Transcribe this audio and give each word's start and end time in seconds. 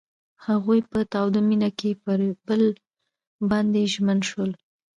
هغوی 0.47 0.79
په 0.91 0.99
تاوده 1.13 1.41
مینه 1.49 1.69
کې 1.79 1.91
پر 2.03 2.19
بل 2.47 2.63
باندې 3.49 3.81
ژمن 3.93 4.19
شول. 4.29 4.51